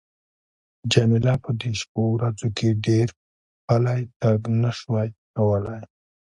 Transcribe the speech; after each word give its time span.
جميله 0.91 1.33
په 1.43 1.51
دې 1.59 1.71
شپو 1.81 2.03
ورځو 2.15 2.47
کې 2.57 2.69
ډېر 2.85 3.07
پلی 3.67 4.01
تګ 4.21 4.39
نه 4.61 4.71
شوای 4.79 5.07
کولای. 5.37 5.83